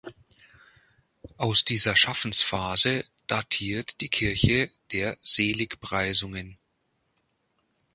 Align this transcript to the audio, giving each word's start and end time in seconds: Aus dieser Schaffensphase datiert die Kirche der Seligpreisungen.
Aus 1.37 1.63
dieser 1.63 1.95
Schaffensphase 1.95 3.03
datiert 3.27 4.01
die 4.01 4.09
Kirche 4.09 4.71
der 4.91 5.15
Seligpreisungen. 5.21 6.57